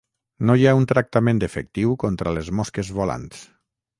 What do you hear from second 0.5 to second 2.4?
hi ha un tractament efectiu contra